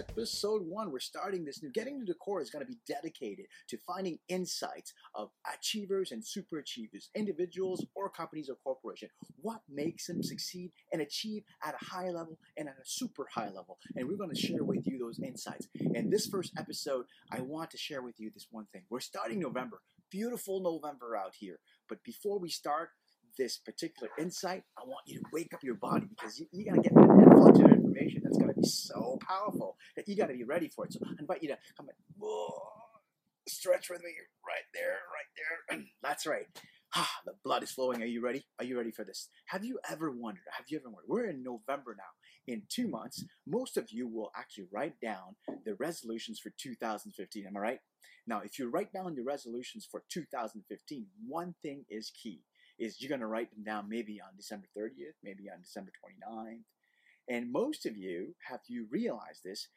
episode 0.00 0.62
one. 0.64 0.90
We're 0.90 0.98
starting 0.98 1.44
this 1.44 1.62
new. 1.62 1.70
Getting 1.70 1.98
to 2.00 2.06
the 2.06 2.14
core 2.14 2.40
is 2.40 2.50
going 2.50 2.64
to 2.64 2.70
be 2.70 2.78
dedicated 2.88 3.46
to 3.68 3.76
finding 3.86 4.18
insights 4.28 4.94
of 5.14 5.28
achievers 5.54 6.10
and 6.10 6.26
super 6.26 6.58
achievers, 6.58 7.10
individuals 7.14 7.84
or 7.94 8.08
companies 8.08 8.48
or 8.48 8.56
corporations. 8.64 9.10
What 9.42 9.60
makes 9.68 10.06
them 10.06 10.22
succeed 10.22 10.70
and 10.92 11.02
achieve 11.02 11.42
at 11.62 11.74
a 11.74 11.84
high 11.84 12.08
level 12.08 12.38
and 12.56 12.68
at 12.68 12.74
a 12.74 12.86
super 12.86 13.26
high 13.34 13.48
level. 13.48 13.78
And 13.94 14.08
we're 14.08 14.16
going 14.16 14.34
to 14.34 14.40
share 14.40 14.64
with 14.64 14.86
you 14.86 14.98
those 14.98 15.20
insights. 15.20 15.68
In 15.74 16.08
this 16.08 16.26
first 16.26 16.52
episode, 16.58 17.04
I 17.30 17.40
want 17.42 17.70
to 17.72 17.78
share 17.78 18.02
with 18.02 18.18
you 18.18 18.30
this 18.32 18.46
one 18.50 18.66
thing. 18.72 18.82
We're 18.88 19.00
starting 19.00 19.40
November. 19.40 19.82
Beautiful 20.10 20.60
November 20.62 21.14
out 21.14 21.34
here. 21.38 21.58
But 21.88 22.02
before 22.04 22.38
we 22.38 22.48
start, 22.48 22.90
this 23.36 23.58
particular 23.58 24.10
insight, 24.18 24.62
I 24.78 24.82
want 24.86 25.02
you 25.06 25.18
to 25.18 25.24
wake 25.32 25.52
up 25.54 25.62
your 25.62 25.74
body 25.74 26.06
because 26.08 26.38
you, 26.38 26.46
you 26.52 26.64
got 26.64 26.76
to 26.76 26.82
get 26.82 26.92
an 26.92 27.20
influx 27.22 27.58
of 27.58 27.66
information 27.66 28.22
that's 28.24 28.36
going 28.36 28.52
to 28.52 28.60
be 28.60 28.66
so 28.66 29.18
powerful 29.26 29.76
that 29.96 30.08
you 30.08 30.16
got 30.16 30.28
to 30.28 30.34
be 30.34 30.44
ready 30.44 30.68
for 30.68 30.84
it. 30.84 30.92
So 30.92 31.00
I 31.06 31.12
invite 31.18 31.42
you 31.42 31.48
to 31.48 31.58
come 31.76 31.88
and 31.88 31.96
whoa, 32.18 32.52
stretch 33.48 33.90
with 33.90 34.02
me 34.02 34.10
right 34.46 34.64
there, 34.74 34.98
right 35.12 35.78
there. 35.78 35.84
that's 36.02 36.26
right. 36.26 36.46
Ah, 36.94 37.10
the 37.24 37.34
blood 37.44 37.62
is 37.62 37.70
flowing. 37.70 38.02
Are 38.02 38.06
you 38.06 38.20
ready? 38.22 38.44
Are 38.58 38.64
you 38.64 38.76
ready 38.76 38.90
for 38.90 39.04
this? 39.04 39.28
Have 39.46 39.64
you 39.64 39.78
ever 39.88 40.10
wondered? 40.10 40.42
Have 40.56 40.66
you 40.68 40.78
ever 40.78 40.88
wondered? 40.90 41.08
We're 41.08 41.30
in 41.30 41.42
November 41.42 41.94
now. 41.96 42.52
In 42.52 42.62
two 42.68 42.88
months, 42.88 43.24
most 43.46 43.76
of 43.76 43.90
you 43.90 44.08
will 44.08 44.32
actually 44.36 44.66
write 44.72 44.94
down 45.00 45.36
the 45.64 45.76
resolutions 45.78 46.40
for 46.40 46.52
2015. 46.60 47.46
Am 47.46 47.56
I 47.56 47.60
right? 47.60 47.78
Now, 48.26 48.40
if 48.44 48.58
you 48.58 48.70
write 48.70 48.92
down 48.92 49.14
your 49.14 49.24
resolutions 49.24 49.86
for 49.88 50.02
2015, 50.10 51.06
one 51.28 51.54
thing 51.62 51.84
is 51.88 52.10
key 52.10 52.42
is 52.80 53.00
you're 53.00 53.10
going 53.10 53.20
to 53.20 53.26
write 53.26 53.54
them 53.54 53.62
down 53.62 53.88
maybe 53.88 54.20
on 54.20 54.36
December 54.36 54.66
30th, 54.76 55.14
maybe 55.22 55.50
on 55.52 55.60
December 55.62 55.92
29th. 56.26 56.64
And 57.28 57.52
most 57.52 57.86
of 57.86 57.96
you, 57.96 58.34
have 58.48 58.60
you 58.66 58.86
realized 58.90 59.44
this, 59.44 59.68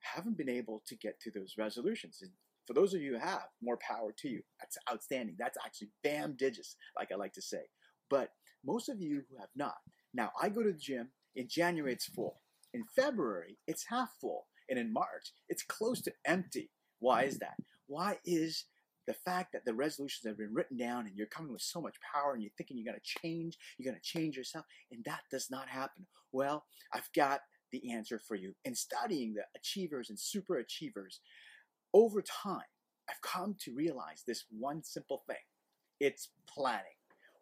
haven't 0.00 0.36
been 0.36 0.48
able 0.48 0.82
to 0.86 0.94
get 0.96 1.18
to 1.20 1.30
those 1.30 1.54
resolutions. 1.58 2.18
And 2.22 2.30
for 2.66 2.74
those 2.74 2.94
of 2.94 3.02
you 3.02 3.14
who 3.14 3.18
have, 3.18 3.48
more 3.62 3.78
power 3.78 4.14
to 4.18 4.28
you. 4.28 4.42
That's 4.60 4.78
outstanding. 4.90 5.36
That's 5.38 5.58
actually 5.64 5.88
bam 6.04 6.36
digits, 6.38 6.76
like 6.96 7.10
I 7.12 7.16
like 7.16 7.32
to 7.34 7.42
say. 7.42 7.62
But 8.08 8.30
most 8.64 8.88
of 8.88 9.00
you 9.00 9.22
who 9.28 9.38
have 9.38 9.48
not, 9.56 9.74
now 10.14 10.30
I 10.40 10.48
go 10.48 10.62
to 10.62 10.72
the 10.72 10.78
gym, 10.78 11.08
in 11.36 11.48
January 11.48 11.92
it's 11.92 12.06
full. 12.06 12.40
In 12.74 12.84
February, 12.94 13.58
it's 13.66 13.86
half 13.88 14.10
full. 14.20 14.46
And 14.68 14.78
in 14.78 14.92
March, 14.92 15.32
it's 15.48 15.62
close 15.62 16.00
to 16.02 16.12
empty. 16.24 16.70
Why 17.00 17.24
is 17.24 17.38
that? 17.38 17.56
Why 17.86 18.18
is 18.24 18.66
the 19.06 19.14
fact 19.14 19.52
that 19.52 19.64
the 19.64 19.74
resolutions 19.74 20.26
have 20.26 20.38
been 20.38 20.54
written 20.54 20.76
down 20.76 21.06
and 21.06 21.16
you're 21.16 21.26
coming 21.26 21.52
with 21.52 21.62
so 21.62 21.80
much 21.80 21.96
power 22.12 22.32
and 22.32 22.42
you're 22.42 22.52
thinking 22.56 22.76
you're 22.76 22.92
going 22.92 23.00
to 23.02 23.20
change, 23.20 23.58
you're 23.78 23.90
going 23.90 24.00
to 24.00 24.08
change 24.08 24.36
yourself, 24.36 24.64
and 24.90 25.04
that 25.04 25.22
does 25.30 25.50
not 25.50 25.68
happen. 25.68 26.06
Well, 26.32 26.64
I've 26.92 27.10
got 27.14 27.40
the 27.72 27.92
answer 27.92 28.18
for 28.18 28.34
you. 28.34 28.54
In 28.64 28.74
studying 28.74 29.34
the 29.34 29.44
achievers 29.56 30.10
and 30.10 30.18
super 30.18 30.58
achievers, 30.58 31.20
over 31.92 32.22
time, 32.22 32.62
I've 33.08 33.22
come 33.22 33.56
to 33.60 33.74
realize 33.74 34.22
this 34.26 34.44
one 34.50 34.82
simple 34.84 35.22
thing 35.26 35.36
it's 35.98 36.28
planning. 36.48 36.84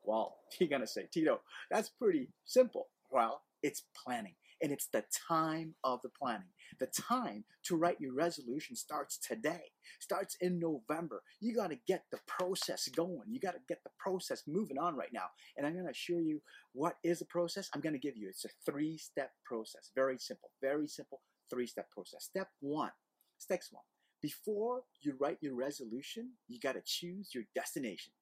Well, 0.05 0.37
you're 0.59 0.69
going 0.69 0.81
to 0.81 0.87
say, 0.87 1.09
Tito, 1.11 1.41
that's 1.71 1.89
pretty 1.89 2.31
simple. 2.45 2.89
Well, 3.11 3.43
it's 3.63 3.85
planning 4.05 4.35
and 4.63 4.73
it's 4.73 4.89
the 4.93 5.05
time 5.29 5.75
of 5.85 6.01
the 6.03 6.09
planning. 6.09 6.49
The 6.81 6.87
time 6.87 7.45
to 7.65 7.77
write 7.77 8.01
your 8.01 8.15
resolution 8.15 8.77
starts 8.77 9.19
today, 9.19 9.73
starts 10.01 10.37
in 10.41 10.59
November. 10.59 11.23
You 11.41 11.55
got 11.55 11.71
to 11.71 11.79
get 11.87 12.05
the 12.11 12.19
process 12.27 12.89
going. 12.89 13.29
You 13.29 13.41
got 13.41 13.53
to 13.53 13.61
get 13.69 13.83
the 13.85 13.91
process 13.99 14.43
moving 14.47 14.79
on 14.79 14.97
right 14.97 15.13
now. 15.13 15.27
And 15.57 15.67
I'm 15.67 15.73
going 15.75 15.87
to 15.87 15.91
assure 15.91 16.21
you 16.21 16.41
what 16.73 16.97
is 17.03 17.21
the 17.21 17.25
process. 17.27 17.69
I'm 17.75 17.81
going 17.81 17.95
to 17.95 17.99
give 17.99 18.17
you 18.17 18.29
it's 18.29 18.45
a 18.45 18.49
three 18.71 18.99
step 18.99 19.31
process. 19.45 19.91
Very 19.95 20.19
simple, 20.19 20.51
very 20.61 20.89
simple 20.89 21.21
three 21.51 21.67
step 21.67 21.91
process. 21.91 22.25
Step 22.25 22.49
one, 22.61 22.91
steps 23.39 23.69
one. 23.73 23.85
Before 24.21 24.83
you 25.01 25.15
write 25.21 25.39
your 25.41 25.55
resolution, 25.55 26.33
you 26.49 26.59
got 26.59 26.73
to 26.73 26.83
choose 26.85 27.31
your 27.35 27.45
destination. 27.55 28.13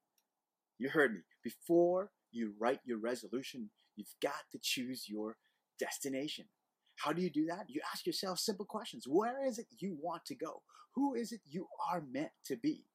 You 0.78 0.90
heard 0.90 1.14
me. 1.14 1.20
Before 1.42 2.10
you 2.30 2.52
write 2.60 2.80
your 2.84 2.98
resolution, 2.98 3.70
you've 3.96 4.14
got 4.22 4.44
to 4.52 4.58
choose 4.60 5.08
your 5.08 5.36
destination. 5.78 6.46
How 6.96 7.12
do 7.12 7.22
you 7.22 7.30
do 7.30 7.46
that? 7.46 7.66
You 7.68 7.80
ask 7.92 8.06
yourself 8.06 8.38
simple 8.38 8.64
questions. 8.64 9.04
Where 9.06 9.44
is 9.44 9.58
it 9.58 9.66
you 9.78 9.96
want 10.00 10.24
to 10.26 10.34
go? 10.34 10.62
Who 10.94 11.14
is 11.14 11.32
it 11.32 11.40
you 11.44 11.66
are 11.90 12.02
meant 12.10 12.32
to 12.46 12.56
be? 12.56 12.86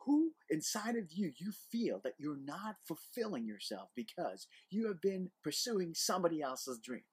Who 0.00 0.32
inside 0.50 0.96
of 0.96 1.10
you 1.12 1.32
you 1.36 1.52
feel 1.70 2.00
that 2.04 2.14
you're 2.18 2.36
not 2.44 2.76
fulfilling 2.86 3.46
yourself 3.46 3.88
because 3.94 4.46
you 4.70 4.86
have 4.88 5.00
been 5.00 5.30
pursuing 5.42 5.94
somebody 5.94 6.42
else's 6.42 6.78
dream? 6.78 7.04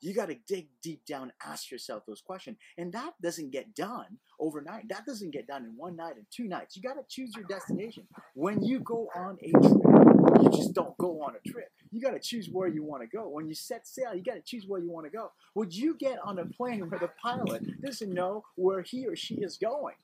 You 0.00 0.14
got 0.14 0.28
to 0.28 0.36
dig 0.46 0.68
deep 0.82 1.04
down, 1.06 1.32
ask 1.44 1.70
yourself 1.70 2.04
those 2.06 2.20
questions. 2.20 2.56
And 2.76 2.92
that 2.92 3.14
doesn't 3.22 3.50
get 3.50 3.74
done 3.74 4.18
overnight. 4.38 4.88
That 4.88 5.04
doesn't 5.06 5.32
get 5.32 5.46
done 5.46 5.64
in 5.64 5.76
one 5.76 5.96
night 5.96 6.16
and 6.16 6.26
two 6.30 6.46
nights. 6.46 6.76
You 6.76 6.82
got 6.82 6.94
to 6.94 7.04
choose 7.08 7.34
your 7.34 7.44
destination. 7.44 8.06
When 8.34 8.62
you 8.62 8.80
go 8.80 9.08
on 9.14 9.38
a 9.42 9.50
trip, 9.50 10.42
you 10.42 10.50
just 10.50 10.72
don't 10.72 10.96
go 10.98 11.22
on 11.22 11.34
a 11.34 11.48
trip. 11.48 11.70
You 11.90 12.00
got 12.00 12.12
to 12.12 12.20
choose 12.20 12.48
where 12.50 12.68
you 12.68 12.84
want 12.84 13.02
to 13.02 13.08
go. 13.08 13.28
When 13.28 13.48
you 13.48 13.54
set 13.54 13.86
sail, 13.86 14.14
you 14.14 14.22
got 14.22 14.34
to 14.34 14.42
choose 14.42 14.66
where 14.66 14.80
you 14.80 14.90
want 14.90 15.06
to 15.06 15.10
go. 15.10 15.32
Would 15.54 15.74
you 15.74 15.96
get 15.98 16.18
on 16.22 16.38
a 16.38 16.46
plane 16.46 16.88
where 16.88 17.00
the 17.00 17.10
pilot 17.20 17.64
doesn't 17.82 18.12
know 18.12 18.44
where 18.56 18.82
he 18.82 19.06
or 19.06 19.16
she 19.16 19.36
is 19.36 19.56
going? 19.56 19.94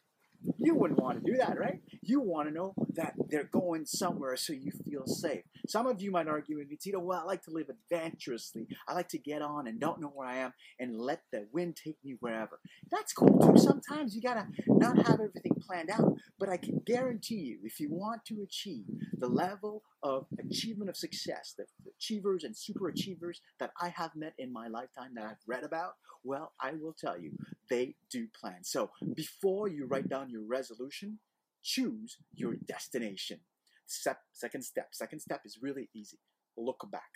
You 0.59 0.75
wouldn't 0.75 1.01
want 1.01 1.25
to 1.25 1.31
do 1.31 1.37
that, 1.39 1.59
right? 1.59 1.81
You 2.03 2.21
want 2.21 2.49
to 2.49 2.55
know 2.55 2.75
that 2.95 3.15
they're 3.29 3.45
going 3.45 3.87
somewhere 3.87 4.37
so 4.37 4.53
you 4.53 4.73
feel 4.85 5.07
safe. 5.07 5.45
Some 5.67 5.87
of 5.87 6.01
you 6.01 6.11
might 6.11 6.29
argue 6.29 6.59
with 6.59 6.69
me, 6.69 6.77
Tito, 6.77 6.99
well, 6.99 7.21
I 7.21 7.25
like 7.25 7.43
to 7.43 7.51
live 7.51 7.69
adventurously. 7.69 8.67
I 8.87 8.95
like 8.95 9.09
to 9.09 9.19
get 9.19 9.43
on 9.43 9.67
and 9.67 9.81
don't 9.81 10.01
know 10.01 10.13
where 10.15 10.29
I 10.29 10.37
am 10.37 10.53
and 10.79 11.01
let 11.01 11.23
the 11.33 11.47
wind 11.53 11.77
take 11.83 11.97
me 12.05 12.17
wherever. 12.21 12.61
That's 12.91 13.13
cool 13.13 13.39
too. 13.39 13.59
Sometimes 13.59 14.15
you 14.15 14.23
got 14.23 14.35
to 14.35 14.47
not 14.67 14.97
have 15.07 15.21
everything 15.21 15.57
planned 15.61 15.91
out. 15.91 16.17
But 16.39 16.49
I 16.49 16.57
can 16.57 16.83
guarantee 16.85 17.37
you, 17.37 17.59
if 17.65 17.81
you 17.81 17.89
want 17.91 18.25
to 18.27 18.43
achieve 18.43 18.85
the 19.17 19.29
level 19.29 19.83
of 20.03 20.27
achievement 20.39 20.91
of 20.91 20.97
success, 20.97 21.55
the 21.57 21.65
achievers 22.05 22.45
and 22.45 22.57
super 22.57 22.89
achievers 22.89 23.41
that 23.59 23.73
I 23.81 23.89
have 23.89 24.15
met 24.15 24.35
in 24.39 24.53
my 24.53 24.69
lifetime 24.69 25.13
that 25.15 25.25
I've 25.25 25.37
read 25.47 25.65
about, 25.65 25.93
well, 26.23 26.53
I 26.61 26.73
will 26.73 26.95
tell 26.99 27.19
you, 27.19 27.33
they 27.71 27.97
do 28.11 28.27
plan. 28.39 28.63
So 28.63 28.91
before 29.15 29.69
you 29.69 29.87
write 29.87 30.09
down 30.09 30.31
your 30.31 30.45
resolution, 30.47 31.19
choose 31.63 32.19
your 32.35 32.57
destination. 32.67 33.41
Step, 33.87 34.19
second 34.33 34.63
step. 34.63 34.89
Second 34.93 35.21
step 35.21 35.43
is 35.45 35.59
really 35.61 35.89
easy. 35.95 36.19
Look 36.57 36.87
back. 36.91 37.11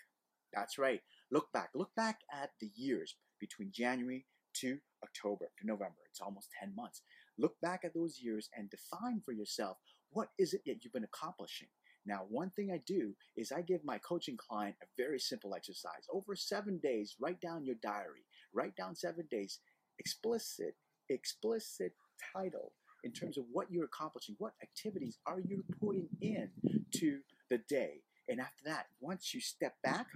That's 0.55 0.79
right. 0.79 1.01
Look 1.31 1.53
back. 1.53 1.71
Look 1.75 1.95
back 1.95 2.21
at 2.33 2.51
the 2.61 2.71
years 2.75 3.17
between 3.41 3.71
January 3.73 4.27
to 4.55 4.79
October 5.03 5.51
to 5.59 5.67
November. 5.67 5.97
It's 6.11 6.21
almost 6.21 6.49
10 6.61 6.75
months. 6.75 7.03
Look 7.39 7.61
back 7.61 7.83
at 7.85 7.95
those 7.95 8.21
years 8.21 8.49
and 8.57 8.71
define 8.71 9.21
for 9.25 9.33
yourself 9.33 9.77
what 10.11 10.29
is 10.39 10.55
it 10.55 10.63
that 10.67 10.83
you've 10.83 10.93
been 10.93 11.05
accomplishing. 11.05 11.69
Now, 12.09 12.25
one 12.31 12.49
thing 12.51 12.71
I 12.73 12.81
do 12.87 13.13
is 13.37 13.53
I 13.53 13.61
give 13.61 13.85
my 13.85 13.99
coaching 13.99 14.39
client 14.39 14.77
a 14.83 14.87
very 14.97 15.21
simple 15.21 15.55
exercise. 15.55 16.07
Over 16.11 16.35
seven 16.35 16.79
days, 16.79 17.15
write 17.21 17.41
down 17.43 17.67
your 17.67 17.77
diary. 17.83 18.25
Write 18.55 18.75
down 18.77 18.97
seven 18.97 19.29
days, 19.31 19.61
explicit, 19.99 20.75
explicit 21.11 21.93
title 22.33 22.73
in 23.05 23.13
terms 23.13 23.37
of 23.37 23.45
what 23.53 23.71
you're 23.71 23.85
accomplishing. 23.85 24.37
What 24.39 24.55
activities 24.63 25.19
are 25.27 25.41
you 25.41 25.63
putting 25.79 26.09
in 26.23 26.49
to 26.95 27.19
the 27.51 27.59
day? 27.69 28.01
And 28.27 28.41
after 28.41 28.65
that, 28.65 28.87
once 29.01 29.35
you 29.35 29.41
step 29.43 29.75
back, 29.85 30.07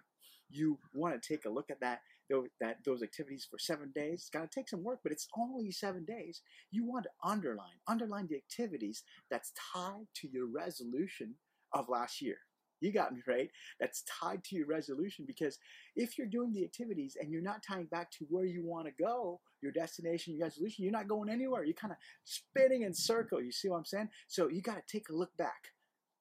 you 0.49 0.79
want 0.95 1.21
to 1.21 1.29
take 1.29 1.45
a 1.45 1.51
look 1.51 1.71
at 1.71 1.81
that 1.81 2.01
those, 2.31 2.49
that 2.61 2.79
those 2.87 3.03
activities 3.03 3.47
for 3.51 3.59
seven 3.59 3.93
days. 3.95 4.15
It's 4.15 4.31
to 4.31 4.49
take 4.51 4.69
some 4.69 4.83
work, 4.83 5.01
but 5.03 5.13
it's 5.13 5.29
only 5.37 5.71
seven 5.71 6.07
days. 6.07 6.41
You 6.71 6.87
want 6.87 7.05
to 7.05 7.11
underline 7.29 7.79
underline 7.87 8.29
the 8.29 8.37
activities 8.37 9.03
that's 9.31 9.53
tied 9.75 10.07
to 10.17 10.29
your 10.29 10.47
resolution 10.47 11.35
of 11.75 11.89
last 11.89 12.21
year. 12.21 12.37
You 12.83 12.93
got 12.93 13.15
me 13.15 13.21
right. 13.29 13.49
That's 13.79 14.03
tied 14.21 14.43
to 14.45 14.57
your 14.57 14.67
resolution 14.67 15.25
because 15.25 15.57
if 15.95 16.19
you're 16.19 16.27
doing 16.27 16.53
the 16.53 16.65
activities 16.65 17.17
and 17.19 17.31
you're 17.31 17.41
not 17.41 17.63
tying 17.63 17.87
back 17.87 18.11
to 18.13 18.27
where 18.29 18.45
you 18.45 18.65
want 18.65 18.87
to 18.87 18.93
go, 19.03 19.41
your 19.63 19.71
destination, 19.71 20.35
your 20.35 20.47
resolution, 20.47 20.83
you're 20.83 20.93
not 20.93 21.07
going 21.07 21.31
anywhere. 21.31 21.65
You're 21.65 21.75
kind 21.75 21.93
of 21.93 21.99
spinning 22.25 22.83
in 22.83 22.93
circle. 22.93 23.41
You 23.41 23.53
see 23.53 23.69
what 23.69 23.77
I'm 23.77 23.85
saying? 23.85 24.09
So 24.27 24.49
you 24.49 24.63
got 24.63 24.75
to 24.75 24.83
take 24.91 25.09
a 25.11 25.15
look 25.15 25.31
back. 25.39 25.69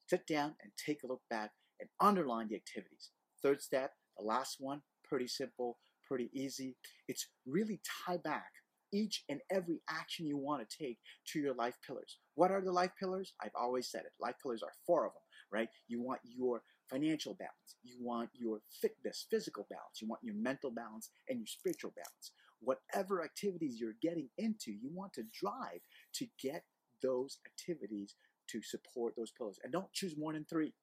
Sit 0.07 0.27
down 0.27 0.53
and 0.61 0.71
take 0.77 0.99
a 1.03 1.07
look 1.07 1.21
back 1.31 1.49
and 1.79 1.89
underline 1.99 2.47
the 2.49 2.57
activities. 2.57 3.09
Third 3.41 3.61
step, 3.63 3.93
the 4.19 4.23
last 4.23 4.57
one, 4.59 4.83
pretty 5.03 5.27
simple, 5.27 5.79
pretty 6.07 6.29
easy. 6.31 6.75
It's 7.07 7.27
really 7.47 7.81
tie 8.05 8.17
back 8.17 8.51
each 8.93 9.23
and 9.29 9.39
every 9.49 9.81
action 9.89 10.27
you 10.27 10.37
want 10.37 10.67
to 10.69 10.77
take 10.77 10.99
to 11.29 11.39
your 11.39 11.55
life 11.55 11.77
pillars. 11.87 12.19
What 12.35 12.51
are 12.51 12.61
the 12.61 12.71
life 12.71 12.91
pillars? 12.99 13.33
I've 13.41 13.55
always 13.59 13.89
said 13.89 14.01
it. 14.01 14.11
Life 14.19 14.35
pillars 14.43 14.61
are 14.61 14.73
four 14.85 15.07
of 15.07 15.13
them 15.13 15.20
right? 15.51 15.69
You 15.87 16.01
want 16.01 16.21
your 16.23 16.61
financial 16.89 17.35
balance, 17.35 17.75
you 17.83 17.95
want 17.99 18.29
your 18.33 18.59
fitness, 18.81 19.25
physical 19.29 19.67
balance, 19.69 20.01
you 20.01 20.07
want 20.07 20.21
your 20.23 20.35
mental 20.35 20.71
balance, 20.71 21.09
and 21.29 21.39
your 21.39 21.47
spiritual 21.47 21.93
balance. 21.95 22.31
Whatever 22.59 23.23
activities 23.23 23.79
you're 23.79 23.95
getting 24.01 24.29
into, 24.37 24.71
you 24.71 24.89
want 24.93 25.13
to 25.13 25.23
drive 25.33 25.81
to 26.15 26.27
get 26.41 26.63
those 27.01 27.37
activities 27.45 28.15
to 28.49 28.61
support 28.61 29.13
those 29.15 29.31
pillars. 29.31 29.59
And 29.63 29.71
don't 29.71 29.91
choose 29.93 30.17
more 30.17 30.33
than 30.33 30.45
three. 30.45 30.73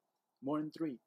More 0.43 0.59
than 0.59 0.71
three. 0.71 0.97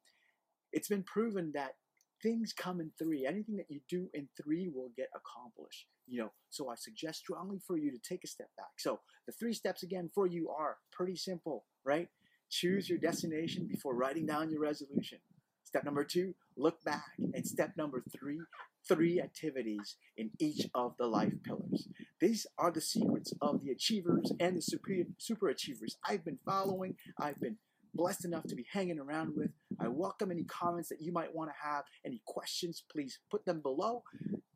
It's 0.71 0.87
been 0.87 1.03
proven 1.03 1.51
that 1.53 1.73
things 2.21 2.53
come 2.53 2.79
in 2.79 2.91
three. 2.97 3.25
Anything 3.25 3.57
that 3.57 3.69
you 3.69 3.81
do 3.89 4.09
in 4.13 4.27
three 4.41 4.69
will 4.73 4.89
get 4.95 5.09
accomplished. 5.13 5.85
You 6.07 6.21
know, 6.21 6.31
so 6.49 6.69
I 6.69 6.75
suggest 6.75 7.19
strongly 7.19 7.59
for 7.65 7.77
you 7.77 7.91
to 7.91 7.99
take 7.99 8.23
a 8.23 8.27
step 8.27 8.49
back. 8.57 8.71
So 8.77 8.99
the 9.27 9.33
three 9.33 9.53
steps 9.53 9.83
again 9.83 10.09
for 10.13 10.25
you 10.25 10.49
are 10.49 10.77
pretty 10.91 11.15
simple, 11.15 11.65
right? 11.85 12.07
Choose 12.53 12.87
your 12.87 12.99
destination 12.99 13.65
before 13.65 13.95
writing 13.95 14.27
down 14.27 14.51
your 14.51 14.61
resolution. 14.61 15.17
Step 15.63 15.85
number 15.85 16.03
two, 16.03 16.35
look 16.55 16.83
back. 16.83 17.13
And 17.33 17.47
step 17.47 17.71
number 17.75 18.03
three, 18.15 18.41
three 18.87 19.19
activities 19.19 19.95
in 20.17 20.29
each 20.37 20.67
of 20.75 20.93
the 20.99 21.07
life 21.07 21.33
pillars. 21.43 21.87
These 22.21 22.45
are 22.59 22.69
the 22.69 22.79
secrets 22.79 23.33
of 23.41 23.63
the 23.63 23.71
achievers 23.71 24.31
and 24.39 24.55
the 24.55 24.61
super, 24.61 24.91
super 25.17 25.49
achievers 25.49 25.97
I've 26.07 26.23
been 26.23 26.37
following, 26.45 26.95
I've 27.19 27.41
been 27.41 27.57
blessed 27.95 28.25
enough 28.25 28.43
to 28.43 28.55
be 28.55 28.67
hanging 28.71 28.99
around 28.99 29.35
with. 29.35 29.49
I 29.79 29.87
welcome 29.87 30.29
any 30.29 30.43
comments 30.43 30.89
that 30.89 31.01
you 31.01 31.11
might 31.11 31.33
want 31.33 31.49
to 31.49 31.67
have, 31.67 31.85
any 32.05 32.21
questions, 32.27 32.83
please 32.91 33.17
put 33.31 33.45
them 33.45 33.61
below. 33.61 34.03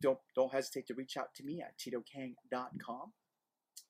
Don't 0.04 0.20
don't 0.36 0.54
hesitate 0.54 0.86
to 0.88 0.94
reach 0.94 1.18
out 1.18 1.34
to 1.38 1.44
me 1.44 1.64
at 1.64 1.74
titokang.com. 1.80 3.14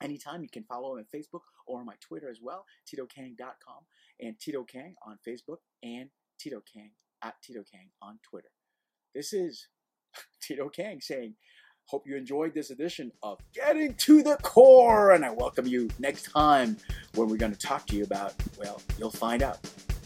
Anytime 0.02 0.44
you 0.44 0.50
can 0.50 0.64
follow 0.64 0.96
me 0.96 1.02
on 1.02 1.06
Facebook 1.14 1.42
or 1.66 1.80
on 1.80 1.86
my 1.86 1.96
Twitter 2.00 2.30
as 2.30 2.40
well, 2.42 2.66
titokang.com 2.88 3.84
and 4.20 4.40
Tito 4.40 4.64
Kang 4.64 4.96
on 5.06 5.18
Facebook 5.28 5.58
and 5.84 6.10
Tito 6.40 6.62
Kang 6.72 6.92
at 7.24 7.36
Tito 7.42 7.64
Kang 7.72 7.90
on 8.02 8.20
Twitter. 8.30 8.50
This 9.16 9.34
is 9.34 9.68
Tito 10.42 10.70
Kang 10.70 11.02
saying, 11.02 11.34
Hope 11.86 12.06
you 12.06 12.18
enjoyed 12.18 12.54
this 12.54 12.70
edition 12.70 13.14
of 13.24 13.40
Getting 13.54 13.94
to 13.94 14.22
the 14.22 14.36
Core, 14.42 15.14
and 15.14 15.24
I 15.24 15.30
welcome 15.30 15.66
you 15.66 15.90
next 16.00 16.24
time 16.24 16.76
when 17.16 17.30
we're 17.30 17.38
going 17.38 17.54
to 17.54 17.58
talk 17.58 17.88
to 17.88 17.96
you 17.96 18.04
about, 18.04 18.34
well, 18.60 18.82
you'll 19.00 19.10
find 19.10 19.42
out. 19.42 19.60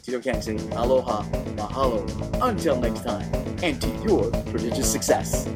Tito 0.04 0.20
Kang 0.20 0.42
saying 0.44 0.60
aloha, 0.74 1.24
mahalo, 1.56 2.48
until 2.48 2.80
next 2.80 3.04
time, 3.04 3.28
and 3.64 3.82
to 3.82 3.88
your 4.06 4.30
prodigious 4.52 4.92
success. 4.92 5.48